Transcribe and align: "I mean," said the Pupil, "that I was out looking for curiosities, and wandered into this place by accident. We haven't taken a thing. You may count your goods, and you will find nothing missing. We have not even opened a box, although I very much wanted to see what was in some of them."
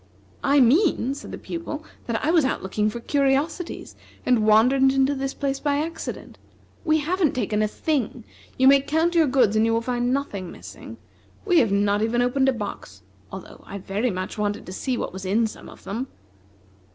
"I 0.43 0.59
mean," 0.59 1.13
said 1.13 1.31
the 1.31 1.37
Pupil, 1.37 1.85
"that 2.07 2.25
I 2.25 2.31
was 2.31 2.43
out 2.43 2.63
looking 2.63 2.89
for 2.89 2.99
curiosities, 2.99 3.95
and 4.25 4.47
wandered 4.47 4.81
into 4.81 5.13
this 5.13 5.35
place 5.35 5.59
by 5.59 5.77
accident. 5.77 6.39
We 6.83 6.97
haven't 7.01 7.33
taken 7.35 7.61
a 7.61 7.67
thing. 7.67 8.23
You 8.57 8.67
may 8.67 8.81
count 8.81 9.13
your 9.13 9.27
goods, 9.27 9.55
and 9.55 9.63
you 9.63 9.73
will 9.73 9.81
find 9.81 10.11
nothing 10.11 10.51
missing. 10.51 10.97
We 11.45 11.59
have 11.59 11.71
not 11.71 12.01
even 12.01 12.23
opened 12.23 12.49
a 12.49 12.53
box, 12.53 13.03
although 13.31 13.63
I 13.67 13.77
very 13.77 14.09
much 14.09 14.39
wanted 14.39 14.65
to 14.65 14.73
see 14.73 14.97
what 14.97 15.13
was 15.13 15.23
in 15.23 15.45
some 15.45 15.69
of 15.69 15.83
them." 15.83 16.07